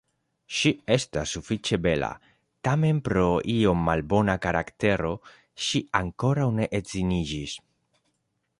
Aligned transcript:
Ŝi 0.59 0.69
estas 0.93 1.33
sufiĉe 1.35 1.77
bela, 1.83 2.09
tamen 2.67 3.01
pro 3.09 3.25
iom 3.57 3.83
malbona 3.89 4.37
karaktero 4.47 5.13
ŝi 5.67 5.83
ankoraŭ 6.01 6.49
ne 6.61 6.69
edziniĝis. 6.81 7.55